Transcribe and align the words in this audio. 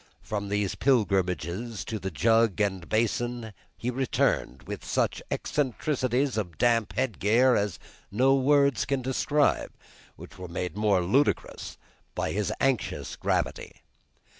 From 0.23 0.49
these 0.49 0.73
pilgrimages 0.73 1.85
to 1.85 1.99
the 1.99 2.09
jug 2.09 2.59
and 2.59 2.89
basin, 2.89 3.53
he 3.77 3.91
returned 3.91 4.63
with 4.63 4.83
such 4.83 5.21
eccentricities 5.29 6.37
of 6.37 6.57
damp 6.57 6.93
headgear 6.93 7.55
as 7.55 7.77
no 8.11 8.33
words 8.33 8.85
can 8.85 9.03
describe; 9.03 9.71
which 10.15 10.39
were 10.39 10.47
made 10.47 10.73
the 10.73 10.79
more 10.79 11.01
ludicrous 11.01 11.77
by 12.15 12.31
his 12.31 12.51
anxious 12.59 13.15
gravity. 13.15 13.83